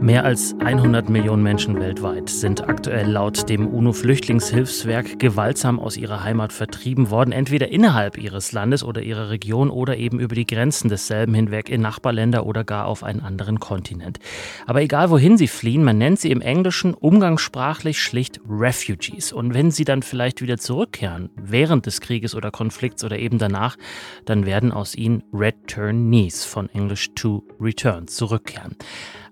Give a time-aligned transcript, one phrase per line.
[0.00, 6.52] Mehr als 100 Millionen Menschen weltweit sind aktuell laut dem UNO-Flüchtlingshilfswerk gewaltsam aus ihrer Heimat
[6.52, 11.34] vertrieben worden, entweder innerhalb ihres Landes oder ihrer Region oder eben über die Grenzen desselben
[11.34, 14.20] hinweg in Nachbarländer oder gar auf einen anderen Kontinent.
[14.66, 19.32] Aber egal wohin sie fliehen, man nennt sie im Englischen umgangssprachlich schlicht Refugees.
[19.32, 23.76] Und wenn sie dann vielleicht wieder zurückkehren, während des Krieges oder Konflikts oder eben danach,
[24.26, 28.76] dann werden aus ihnen Returnees von Englisch to return zurückkehren.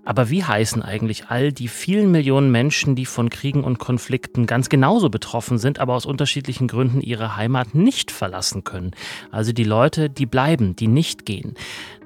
[0.06, 4.68] Aber wie heißen eigentlich all die vielen Millionen Menschen, die von Kriegen und Konflikten ganz
[4.68, 8.92] genauso betroffen sind, aber aus unterschiedlichen Gründen ihre Heimat nicht verlassen können?
[9.32, 11.54] Also die Leute, die bleiben, die nicht gehen.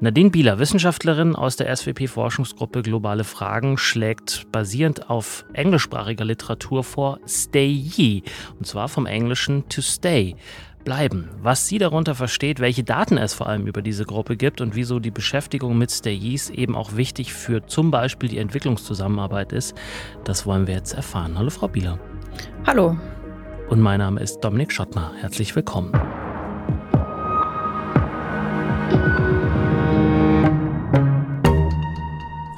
[0.00, 7.70] Nadine Bieler, Wissenschaftlerin aus der SWP-Forschungsgruppe Globale Fragen, schlägt basierend auf englischsprachiger Literatur vor Stay
[7.70, 8.22] Ye,
[8.58, 10.36] und zwar vom Englischen to stay
[10.84, 11.28] bleiben.
[11.42, 14.98] Was sie darunter versteht, welche Daten es vor allem über diese Gruppe gibt und wieso
[14.98, 19.74] die Beschäftigung mit Stayees eben auch wichtig für zum Beispiel die Entwicklungszusammenarbeit ist,
[20.24, 21.38] das wollen wir jetzt erfahren.
[21.38, 21.98] Hallo Frau Bieler.
[22.66, 22.96] Hallo.
[23.68, 25.12] Und mein Name ist Dominik Schottner.
[25.20, 25.92] Herzlich willkommen.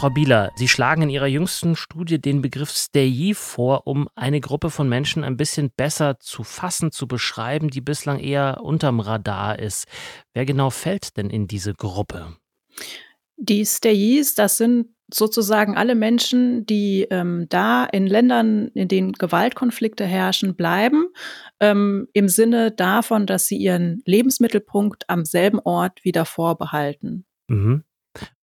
[0.03, 4.71] Frau Bieler, Sie schlagen in Ihrer jüngsten Studie den Begriff Stayee vor, um eine Gruppe
[4.71, 9.87] von Menschen ein bisschen besser zu fassen, zu beschreiben, die bislang eher unterm Radar ist.
[10.35, 12.37] Wer genau fällt denn in diese Gruppe?
[13.37, 20.05] Die Stayees, das sind sozusagen alle Menschen, die ähm, da in Ländern, in denen Gewaltkonflikte
[20.05, 21.11] herrschen, bleiben,
[21.61, 27.25] ähm, im Sinne davon, dass sie ihren Lebensmittelpunkt am selben Ort wieder vorbehalten.
[27.47, 27.85] Mhm.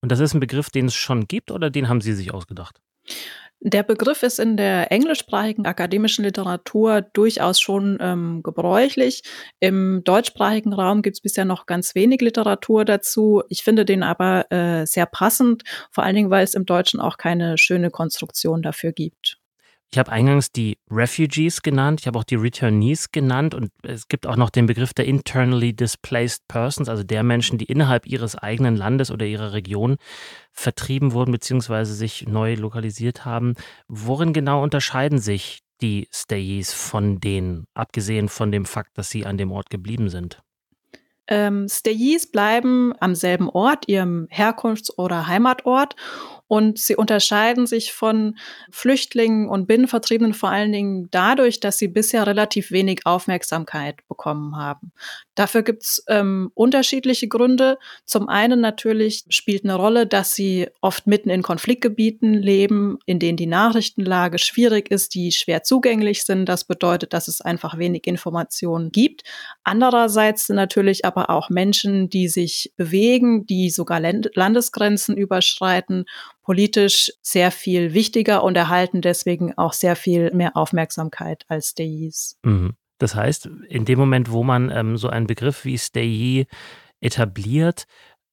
[0.01, 2.79] Und das ist ein Begriff, den es schon gibt oder den haben Sie sich ausgedacht?
[3.61, 9.23] Der Begriff ist in der englischsprachigen akademischen Literatur durchaus schon ähm, gebräuchlich.
[9.59, 13.43] Im deutschsprachigen Raum gibt es bisher noch ganz wenig Literatur dazu.
[13.49, 17.17] Ich finde den aber äh, sehr passend, vor allen Dingen, weil es im Deutschen auch
[17.17, 19.38] keine schöne Konstruktion dafür gibt.
[19.91, 24.27] Ich habe eingangs die Refugees genannt, ich habe auch die Returnees genannt und es gibt
[24.27, 28.75] auch noch den Begriff der internally displaced persons, also der Menschen, die innerhalb ihres eigenen
[28.75, 29.97] Landes oder ihrer Region
[30.51, 31.85] vertrieben wurden bzw.
[31.85, 33.55] sich neu lokalisiert haben.
[33.87, 39.37] Worin genau unterscheiden sich die Stayees von denen, abgesehen von dem Fakt, dass sie an
[39.37, 40.43] dem Ort geblieben sind?
[41.27, 45.95] Ähm, Stayees bleiben am selben Ort, ihrem Herkunfts- oder Heimatort
[46.49, 48.35] und sie unterscheiden sich von
[48.71, 54.91] Flüchtlingen und Binnenvertriebenen vor allen Dingen dadurch, dass sie bisher relativ wenig Aufmerksamkeit bekommen haben.
[55.35, 57.77] Dafür gibt's ähm, unterschiedliche Gründe.
[58.03, 63.37] Zum einen natürlich spielt eine Rolle, dass sie oft mitten in Konfliktgebieten leben, in denen
[63.37, 66.49] die Nachrichtenlage schwierig ist, die schwer zugänglich sind.
[66.49, 69.21] Das bedeutet, dass es einfach wenig Informationen gibt.
[69.63, 76.05] Andererseits sind natürlich aber auch Menschen, die sich bewegen, die sogar Landesgrenzen überschreiten
[76.49, 82.39] politisch sehr viel wichtiger und erhalten deswegen auch sehr viel mehr Aufmerksamkeit als Stayis.
[82.43, 82.71] Mhm.
[82.97, 86.47] Das heißt, in dem Moment, wo man ähm, so einen Begriff wie Stayee
[87.01, 87.85] etabliert,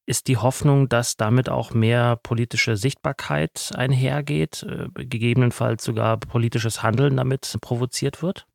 [0.06, 7.18] ist die Hoffnung, dass damit auch mehr politische Sichtbarkeit einhergeht, äh, gegebenenfalls sogar politisches Handeln
[7.18, 8.46] damit provoziert wird?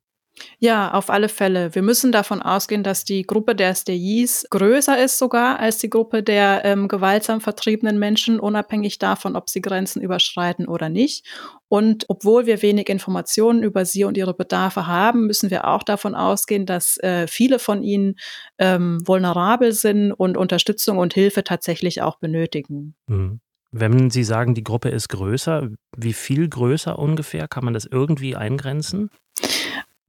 [0.58, 1.74] Ja, auf alle Fälle.
[1.74, 6.22] Wir müssen davon ausgehen, dass die Gruppe der Stayis größer ist sogar als die Gruppe
[6.22, 11.26] der ähm, gewaltsam vertriebenen Menschen, unabhängig davon, ob sie Grenzen überschreiten oder nicht.
[11.68, 16.14] Und obwohl wir wenig Informationen über sie und ihre Bedarfe haben, müssen wir auch davon
[16.14, 18.16] ausgehen, dass äh, viele von ihnen
[18.58, 22.94] ähm, vulnerabel sind und Unterstützung und Hilfe tatsächlich auch benötigen.
[23.06, 23.40] Mhm.
[23.74, 27.48] Wenn Sie sagen, die Gruppe ist größer, wie viel größer ungefähr?
[27.48, 29.08] Kann man das irgendwie eingrenzen?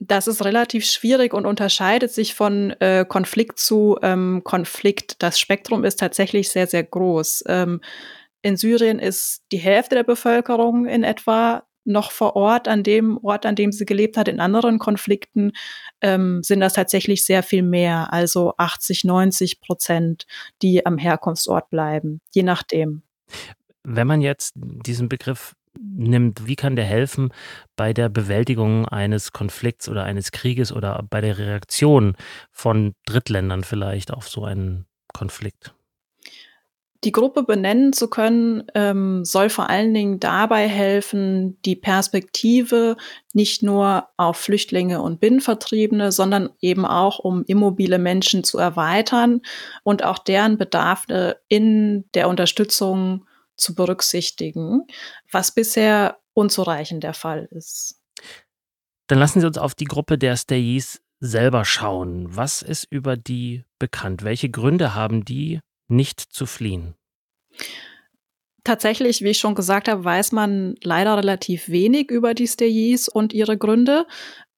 [0.06, 5.22] Das ist relativ schwierig und unterscheidet sich von äh, Konflikt zu ähm, Konflikt.
[5.22, 7.46] Das Spektrum ist tatsächlich sehr, sehr groß.
[7.48, 7.80] Ähm,
[8.42, 13.46] in Syrien ist die Hälfte der Bevölkerung in etwa noch vor Ort, an dem Ort,
[13.46, 14.28] an dem sie gelebt hat.
[14.28, 15.52] In anderen Konflikten
[16.02, 20.26] ähm, sind das tatsächlich sehr viel mehr, also 80, 90 Prozent,
[20.62, 23.04] die am Herkunftsort bleiben, je nachdem.
[23.84, 27.34] Wenn man jetzt diesen Begriff nimmt, wie kann der helfen
[27.76, 32.16] bei der Bewältigung eines Konflikts oder eines Krieges oder bei der Reaktion
[32.52, 35.74] von Drittländern vielleicht auf so einen Konflikt?
[37.04, 42.96] Die Gruppe benennen zu können, ähm, soll vor allen Dingen dabei helfen, die Perspektive
[43.34, 49.42] nicht nur auf Flüchtlinge und Binnenvertriebene, sondern eben auch um immobile Menschen zu erweitern
[49.84, 54.86] und auch deren Bedarfe in der Unterstützung zu berücksichtigen,
[55.32, 58.00] was bisher unzureichend der Fall ist.
[59.08, 62.36] Dann lassen Sie uns auf die Gruppe der Stayees selber schauen.
[62.36, 64.24] Was ist über die bekannt?
[64.24, 66.96] Welche Gründe haben die, nicht zu fliehen?
[68.64, 73.34] Tatsächlich, wie ich schon gesagt habe, weiß man leider relativ wenig über die Steyis und
[73.34, 74.08] ihre Gründe.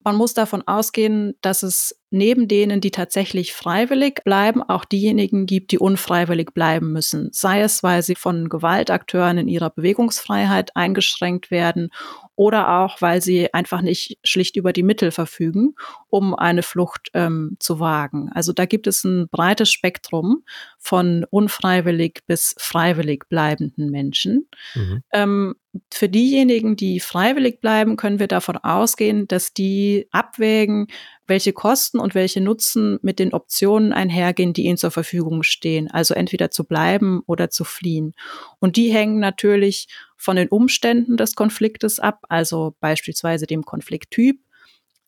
[0.05, 5.71] Man muss davon ausgehen, dass es neben denen, die tatsächlich freiwillig bleiben, auch diejenigen gibt,
[5.71, 7.29] die unfreiwillig bleiben müssen.
[7.31, 11.89] Sei es, weil sie von Gewaltakteuren in ihrer Bewegungsfreiheit eingeschränkt werden
[12.35, 15.73] oder auch, weil sie einfach nicht schlicht über die Mittel verfügen,
[16.07, 18.29] um eine Flucht ähm, zu wagen.
[18.31, 20.43] Also da gibt es ein breites Spektrum
[20.77, 24.47] von unfreiwillig bis freiwillig bleibenden Menschen.
[24.75, 25.01] Mhm.
[25.11, 25.55] Ähm,
[25.93, 30.87] für diejenigen, die freiwillig bleiben, können wir davon ausgehen, dass die abwägen,
[31.27, 35.89] welche Kosten und welche Nutzen mit den Optionen einhergehen, die ihnen zur Verfügung stehen.
[35.89, 38.13] Also entweder zu bleiben oder zu fliehen.
[38.59, 39.87] Und die hängen natürlich
[40.17, 44.39] von den Umständen des Konfliktes ab, also beispielsweise dem Konflikttyp,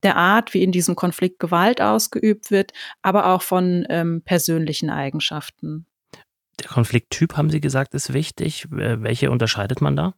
[0.04, 2.72] der Art, wie in diesem Konflikt Gewalt ausgeübt wird,
[3.02, 5.86] aber auch von ähm, persönlichen Eigenschaften.
[6.60, 8.68] Der Konflikttyp, haben Sie gesagt, ist wichtig.
[8.70, 10.14] Welche unterscheidet man da?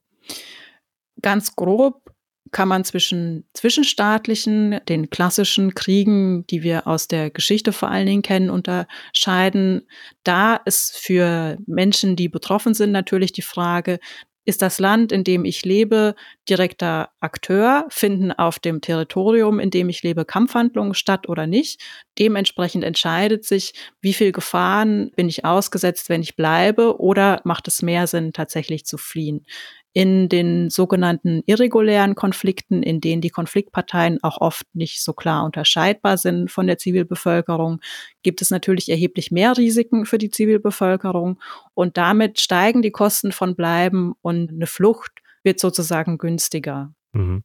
[1.21, 2.12] Ganz grob
[2.51, 8.21] kann man zwischen zwischenstaatlichen, den klassischen Kriegen, die wir aus der Geschichte vor allen Dingen
[8.24, 9.88] kennen, unterscheiden.
[10.24, 14.00] Da ist für Menschen, die betroffen sind, natürlich die Frage,
[14.45, 16.16] ist das Land, in dem ich lebe,
[16.50, 17.86] direkter Akteur?
[17.89, 21.83] Finden auf dem Territorium, in dem ich lebe, Kampfhandlungen statt oder nicht?
[22.18, 27.83] Dementsprechend entscheidet sich, wie viel Gefahren bin ich ausgesetzt, wenn ich bleibe, oder macht es
[27.83, 29.45] mehr Sinn, tatsächlich zu fliehen?
[29.94, 36.18] In den sogenannten irregulären Konflikten, in denen die Konfliktparteien auch oft nicht so klar unterscheidbar
[36.18, 37.80] sind von der Zivilbevölkerung,
[38.22, 41.40] gibt es natürlich erheblich mehr Risiken für die Zivilbevölkerung
[41.74, 45.12] und damit steigen die Kosten von Bleiben und eine Flucht
[45.44, 46.94] wird sozusagen günstiger.
[47.14, 47.42] Mhm.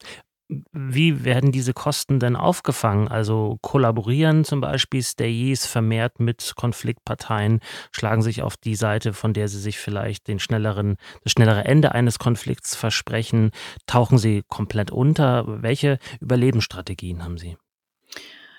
[0.72, 3.08] Wie werden diese Kosten denn aufgefangen?
[3.08, 7.60] Also kollaborieren zum Beispiel Stayes vermehrt mit Konfliktparteien,
[7.92, 11.92] schlagen sich auf die Seite, von der sie sich vielleicht den schnelleren, das schnellere Ende
[11.92, 13.50] eines Konflikts versprechen,
[13.86, 15.44] tauchen sie komplett unter.
[15.62, 17.56] Welche Überlebensstrategien haben sie?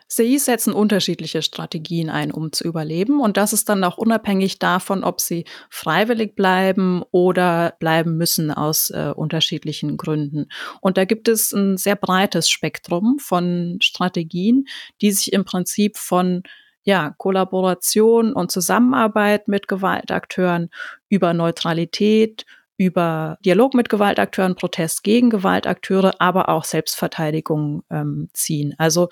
[0.10, 3.20] CIs setzen unterschiedliche Strategien ein, um zu überleben.
[3.20, 8.92] Und das ist dann auch unabhängig davon, ob sie freiwillig bleiben oder bleiben müssen aus
[8.92, 10.48] äh, unterschiedlichen Gründen.
[10.82, 14.66] Und da gibt es ein sehr breites Spektrum von Strategien,
[15.02, 16.44] die sich im Prinzip von
[16.84, 20.70] ja, Kollaboration und Zusammenarbeit mit Gewaltakteuren
[21.10, 22.46] über Neutralität,
[22.78, 28.76] über Dialog mit Gewaltakteuren, Protest gegen Gewaltakteure, aber auch Selbstverteidigung ähm, ziehen.
[28.78, 29.10] Also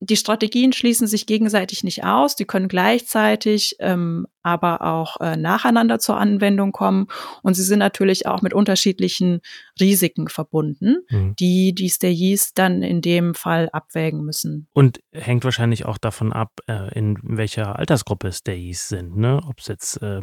[0.00, 5.98] die Strategien schließen sich gegenseitig nicht aus, die können gleichzeitig ähm, aber auch äh, nacheinander
[5.98, 7.08] zur Anwendung kommen
[7.42, 9.40] und sie sind natürlich auch mit unterschiedlichen
[9.80, 11.34] Risiken verbunden, mhm.
[11.36, 14.68] die die Stayis dann in dem Fall abwägen müssen.
[14.72, 19.40] Und hängt wahrscheinlich auch davon ab, äh, in welcher Altersgruppe Stayis sind, ne?
[19.48, 20.20] ob es jetzt äh,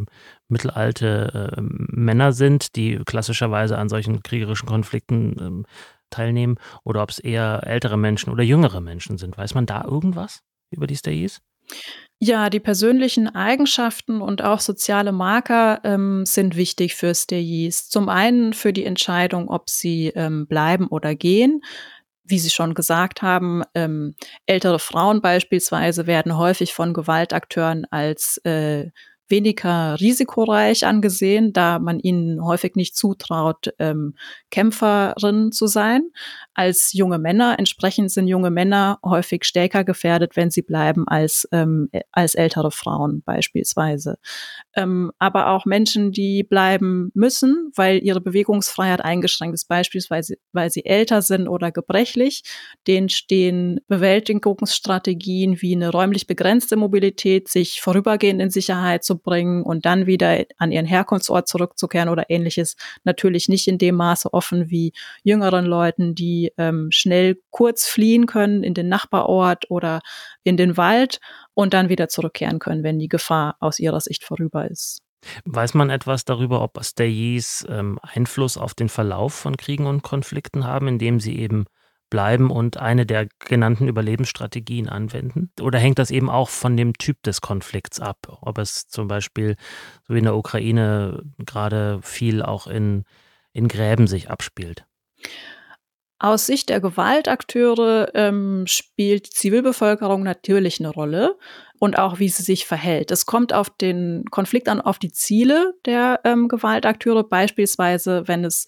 [0.48, 5.66] mittelalte äh, Männer sind, die klassischerweise an solchen kriegerischen Konflikten ähm,
[6.14, 9.38] teilnehmen oder ob es eher ältere Menschen oder jüngere Menschen sind.
[9.38, 11.42] Weiß man da irgendwas über die Stays?
[12.20, 17.90] Ja, die persönlichen Eigenschaften und auch soziale Marker ähm, sind wichtig für Stays.
[17.90, 21.62] Zum einen für die Entscheidung, ob sie ähm, bleiben oder gehen.
[22.24, 28.92] Wie Sie schon gesagt haben, ähm, ältere Frauen beispielsweise werden häufig von Gewaltakteuren als äh,
[29.30, 34.16] weniger risikoreich angesehen, da man ihnen häufig nicht zutraut, ähm,
[34.52, 36.10] Kämpferin zu sein
[36.54, 37.58] als junge Männer.
[37.58, 43.24] Entsprechend sind junge Männer häufig stärker gefährdet, wenn sie bleiben, als, ähm, als ältere Frauen
[43.26, 44.18] beispielsweise.
[44.76, 50.86] Ähm, aber auch Menschen, die bleiben müssen, weil ihre Bewegungsfreiheit eingeschränkt ist, beispielsweise weil sie
[50.86, 52.44] älter sind oder gebrechlich,
[52.88, 59.86] denen stehen Bewältigungsstrategien wie eine räumlich begrenzte Mobilität, sich vorübergehend in Sicherheit zu bringen und
[59.86, 64.94] dann wieder an ihren Herkunftsort zurückzukehren oder ähnliches, natürlich nicht in dem Maße offen wie
[65.24, 70.02] jüngeren Leuten, die ähm, schnell kurz fliehen können in den Nachbarort oder
[70.44, 71.20] in den Wald
[71.54, 75.02] und dann wieder zurückkehren können, wenn die Gefahr aus ihrer Sicht vorüber ist.
[75.46, 80.66] Weiß man etwas darüber, ob Stayis ähm, Einfluss auf den Verlauf von Kriegen und Konflikten
[80.66, 81.66] haben, indem sie eben
[82.14, 85.50] bleiben und eine der genannten Überlebensstrategien anwenden?
[85.60, 88.38] Oder hängt das eben auch von dem Typ des Konflikts ab?
[88.42, 89.56] Ob es zum Beispiel,
[90.08, 93.06] so wie in der Ukraine, gerade viel auch in,
[93.52, 94.86] in Gräben sich abspielt?
[96.20, 101.36] Aus Sicht der Gewaltakteure ähm, spielt Zivilbevölkerung natürlich eine Rolle
[101.84, 103.12] und auch wie sie sich verhält.
[103.12, 108.68] Es kommt auf den Konflikt an, auf die Ziele der ähm, Gewaltakteure, beispielsweise wenn es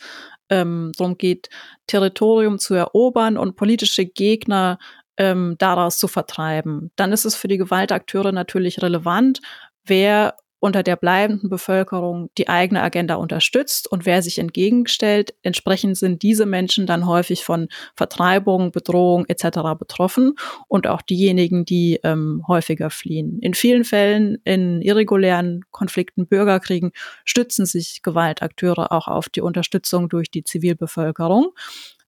[0.49, 1.47] ähm, darum geht,
[1.87, 4.79] Territorium zu erobern und politische Gegner
[5.15, 6.91] ähm, daraus zu vertreiben.
[6.97, 9.39] Dann ist es für die Gewaltakteure natürlich relevant,
[9.85, 15.35] wer unter der bleibenden Bevölkerung die eigene Agenda unterstützt und wer sich entgegenstellt.
[15.43, 19.77] Entsprechend sind diese Menschen dann häufig von Vertreibung, Bedrohung etc.
[19.77, 20.33] betroffen
[20.67, 23.37] und auch diejenigen, die ähm, häufiger fliehen.
[23.41, 26.93] In vielen Fällen in irregulären Konflikten, Bürgerkriegen
[27.25, 31.51] stützen sich Gewaltakteure auch auf die Unterstützung durch die Zivilbevölkerung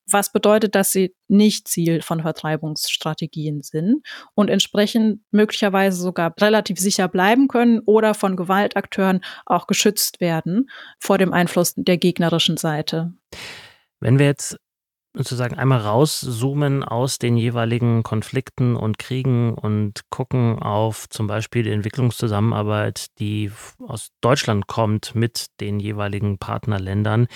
[0.10, 7.08] was bedeutet, dass sie nicht Ziel von Vertreibungsstrategien sind und entsprechend möglicherweise sogar relativ sicher
[7.08, 13.14] bleiben können oder von Gewaltakteuren auch geschützt werden vor dem Einfluss der gegnerischen Seite.
[14.00, 14.58] Wenn wir jetzt
[15.18, 21.72] sozusagen einmal rauszoomen aus den jeweiligen Konflikten und Kriegen und gucken auf zum Beispiel die
[21.72, 27.28] Entwicklungszusammenarbeit, die aus Deutschland kommt mit den jeweiligen Partnerländern.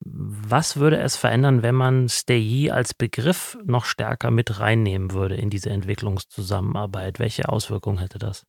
[0.00, 5.48] Was würde es verändern, wenn man STEI als Begriff noch stärker mit reinnehmen würde in
[5.48, 7.18] diese Entwicklungszusammenarbeit?
[7.18, 8.44] Welche Auswirkungen hätte das?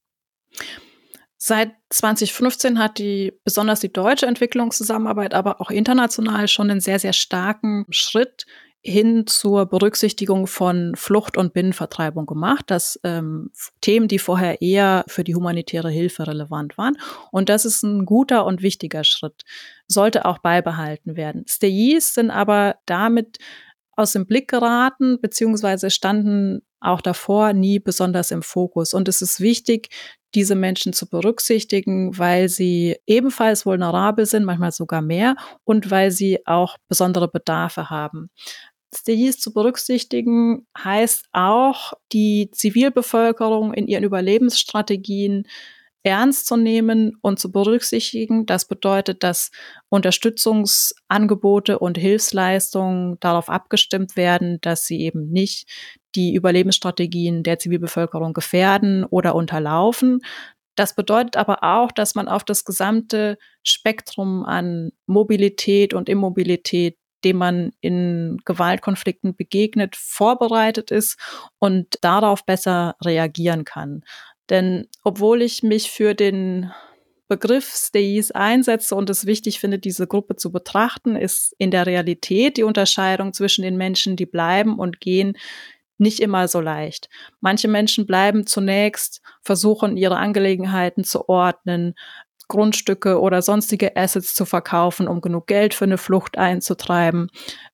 [1.37, 7.11] Seit 2015 hat die besonders die deutsche Entwicklungszusammenarbeit, aber auch international schon einen sehr, sehr
[7.11, 8.45] starken Schritt
[8.85, 12.65] hin zur Berücksichtigung von Flucht und Binnenvertreibung gemacht.
[12.67, 16.97] Das ähm, Themen, die vorher eher für die humanitäre Hilfe relevant waren.
[17.31, 19.43] Und das ist ein guter und wichtiger Schritt.
[19.87, 21.45] Sollte auch beibehalten werden.
[21.47, 23.37] Stayis sind aber damit
[23.95, 28.93] aus dem Blick geraten, beziehungsweise standen auch davor nie besonders im Fokus.
[28.93, 29.89] Und es ist wichtig,
[30.35, 36.45] diese Menschen zu berücksichtigen, weil sie ebenfalls vulnerabel sind, manchmal sogar mehr, und weil sie
[36.45, 38.29] auch besondere Bedarfe haben.
[38.93, 45.47] SDGs zu berücksichtigen heißt auch, die Zivilbevölkerung in ihren Überlebensstrategien
[46.03, 48.45] ernst zu nehmen und zu berücksichtigen.
[48.45, 49.51] Das bedeutet, dass
[49.89, 55.69] Unterstützungsangebote und Hilfsleistungen darauf abgestimmt werden, dass sie eben nicht
[56.15, 60.19] die Überlebensstrategien der Zivilbevölkerung gefährden oder unterlaufen.
[60.75, 67.37] Das bedeutet aber auch, dass man auf das gesamte Spektrum an Mobilität und Immobilität dem
[67.37, 71.17] man in Gewaltkonflikten begegnet, vorbereitet ist
[71.59, 74.03] und darauf besser reagieren kann.
[74.49, 76.71] Denn obwohl ich mich für den
[77.27, 82.57] Begriff Stays einsetze und es wichtig finde, diese Gruppe zu betrachten, ist in der Realität
[82.57, 85.37] die Unterscheidung zwischen den Menschen, die bleiben und gehen,
[85.97, 87.09] nicht immer so leicht.
[87.39, 91.95] Manche Menschen bleiben zunächst, versuchen ihre Angelegenheiten zu ordnen,
[92.47, 97.29] Grundstücke oder sonstige Assets zu verkaufen, um genug Geld für eine Flucht einzutreiben.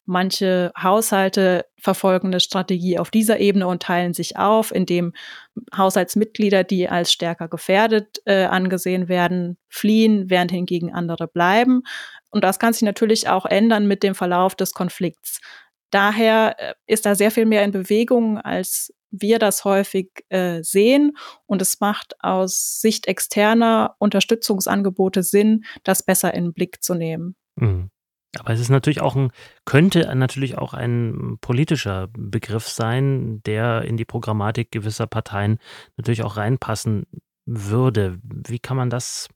[0.06, 5.14] Manche Haushalte verfolgen eine Strategie auf dieser Ebene und teilen sich auf, indem
[5.76, 11.82] Haushaltsmitglieder, die als stärker gefährdet äh, angesehen werden, fliehen, während hingegen andere bleiben.
[12.32, 15.40] Und das kann sich natürlich auch ändern mit dem Verlauf des Konflikts.
[15.92, 21.18] Daher äh, ist da sehr viel mehr in Bewegung, als wir das häufig äh, sehen.
[21.46, 27.36] Und es macht aus Sicht externer Unterstützungsangebote Sinn, das besser in den Blick zu nehmen.
[27.56, 27.89] Mhm.
[28.38, 29.32] Aber es ist natürlich auch ein,
[29.66, 35.58] könnte natürlich auch ein politischer Begriff sein, der in die Programmatik gewisser Parteien
[35.98, 37.08] natürlich auch reinpassen
[37.46, 38.20] würde.
[38.24, 39.30] Wie kann man das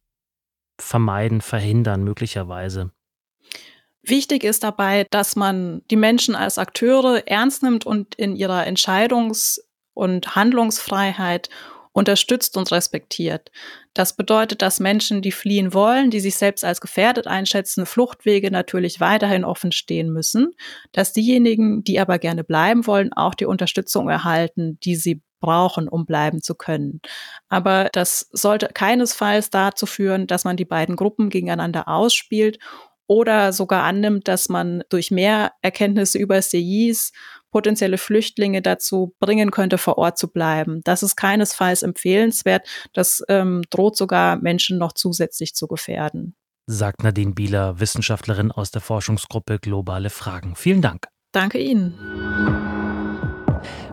[0.79, 2.91] vermeiden, verhindern, möglicherweise?
[4.05, 9.61] Wichtig ist dabei, dass man die Menschen als Akteure ernst nimmt und in ihrer Entscheidungs-
[9.93, 11.49] und Handlungsfreiheit
[11.93, 13.51] unterstützt und respektiert.
[13.93, 18.99] Das bedeutet, dass Menschen, die fliehen wollen, die sich selbst als gefährdet einschätzen, Fluchtwege natürlich
[18.99, 20.51] weiterhin offen stehen müssen,
[20.91, 26.05] dass diejenigen, die aber gerne bleiben wollen, auch die Unterstützung erhalten, die sie brauchen, um
[26.05, 26.99] bleiben zu können.
[27.49, 32.57] Aber das sollte keinesfalls dazu führen, dass man die beiden Gruppen gegeneinander ausspielt
[33.07, 37.11] oder sogar annimmt, dass man durch mehr Erkenntnisse über SDIs
[37.51, 40.81] potenzielle Flüchtlinge dazu bringen könnte, vor Ort zu bleiben.
[40.83, 42.67] Das ist keinesfalls empfehlenswert.
[42.93, 46.35] Das ähm, droht sogar Menschen noch zusätzlich zu gefährden.
[46.65, 50.55] Sagt Nadine Bieler, Wissenschaftlerin aus der Forschungsgruppe Globale Fragen.
[50.55, 51.07] Vielen Dank.
[51.31, 51.93] Danke Ihnen.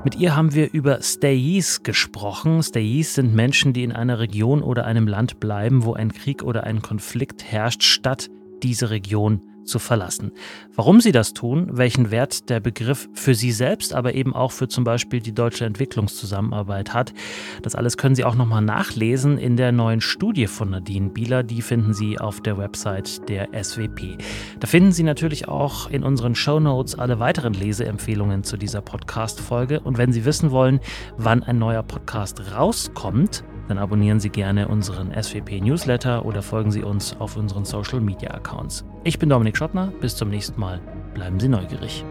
[0.04, 2.62] Mit ihr haben wir über Stayees gesprochen.
[2.62, 6.64] Stayees sind Menschen, die in einer Region oder einem Land bleiben, wo ein Krieg oder
[6.64, 8.28] ein Konflikt herrscht, statt
[8.62, 10.32] diese Region zu verlassen.
[10.74, 14.68] Warum sie das tun, welchen Wert der Begriff für sie selbst, aber eben auch für
[14.68, 17.14] zum Beispiel die deutsche Entwicklungszusammenarbeit hat,
[17.62, 21.42] das alles können Sie auch nochmal nachlesen in der neuen Studie von Nadine Bieler.
[21.42, 24.18] Die finden Sie auf der Website der SWP.
[24.58, 29.80] Da finden Sie natürlich auch in unseren Show Notes alle weiteren Leseempfehlungen zu dieser Podcast-Folge.
[29.80, 30.80] Und wenn Sie wissen wollen,
[31.16, 36.82] wann ein neuer Podcast rauskommt, dann abonnieren Sie gerne unseren SWP Newsletter oder folgen Sie
[36.82, 38.84] uns auf unseren Social Media Accounts.
[39.04, 40.80] Ich bin Dominik Schottner, bis zum nächsten Mal.
[41.14, 42.04] Bleiben Sie neugierig.